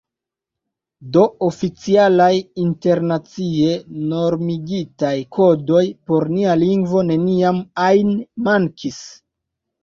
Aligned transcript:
Do 1.15 1.25
oficialaj 1.47 2.29
internacie 2.63 3.73
normigitaj 4.13 5.13
kodoj 5.37 5.83
por 6.13 6.25
nia 6.39 6.57
lingvo 6.63 7.05
neniam 7.11 7.61
ajn 7.85 8.17
mankis. 8.49 8.99